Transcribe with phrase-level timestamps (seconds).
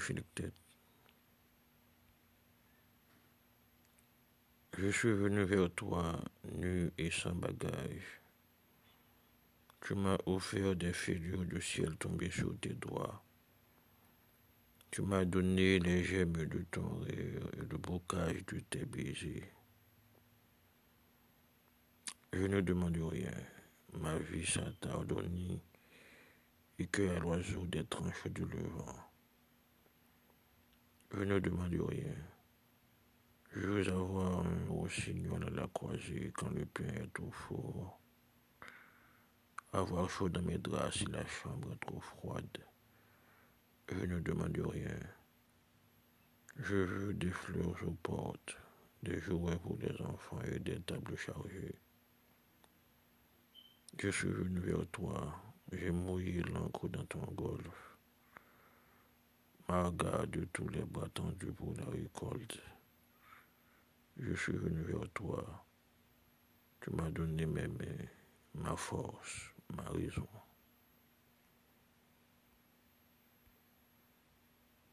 [0.00, 0.52] Philippe Tête.
[4.76, 6.20] Je suis venu vers toi,
[6.52, 8.20] nu et sans bagage.
[9.80, 13.22] Tu m'as offert des figures du ciel tombées sur tes doigts.
[14.90, 19.52] Tu m'as donné les gemmes de ton rire et le bocage de tes baisers.
[22.32, 23.32] Je ne demande rien.
[23.92, 25.12] Ma vie s'attarde
[26.98, 28.96] à l'oiseau des tranches du levant.
[31.14, 32.14] Ne demande rien.
[33.52, 38.00] Je veux avoir un rossignol à la croisée quand le pain est trop fort.
[39.72, 42.58] Avoir chaud dans mes draps si la chambre est trop froide.
[43.88, 44.98] Je ne demande rien.
[46.56, 48.56] Je veux des fleurs aux portes,
[49.02, 51.78] des jouets pour les enfants et des tables chargées.
[53.98, 55.45] Je suis venu vers toi,
[55.78, 57.96] j'ai mouillé l'encre dans ton golfe.
[59.68, 62.60] Marga de tous les bras tendus pour la récolte.
[64.18, 65.44] Je suis venu vers toi.
[66.80, 68.06] Tu m'as donné mes mains,
[68.54, 70.28] ma force, ma raison.